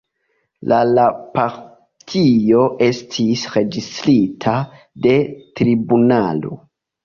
La 0.71 0.77
la 0.93 1.03
partio 1.35 2.65
estis 2.87 3.45
registrita 3.59 4.57
de 5.07 5.17
tribunalo. 5.63 6.61